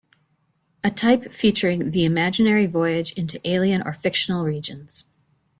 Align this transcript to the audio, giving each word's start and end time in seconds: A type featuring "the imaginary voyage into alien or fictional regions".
A 0.83 0.89
type 0.89 1.31
featuring 1.31 1.91
"the 1.91 2.05
imaginary 2.05 2.65
voyage 2.65 3.11
into 3.13 3.39
alien 3.47 3.83
or 3.85 3.93
fictional 3.93 4.45
regions". 4.45 5.05